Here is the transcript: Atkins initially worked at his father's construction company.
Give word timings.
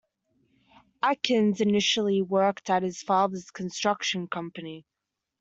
Atkins 1.03 1.61
initially 1.61 2.23
worked 2.23 2.71
at 2.71 2.81
his 2.81 3.03
father's 3.03 3.51
construction 3.51 4.27
company. 4.27 4.87